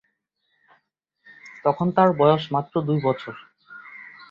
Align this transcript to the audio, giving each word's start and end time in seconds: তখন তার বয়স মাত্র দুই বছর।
তখন 1.65 1.87
তার 1.95 2.09
বয়স 2.13 2.43
মাত্র 2.53 2.73
দুই 2.87 2.99
বছর। 3.03 3.35